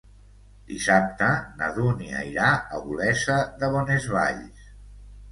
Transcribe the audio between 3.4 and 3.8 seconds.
de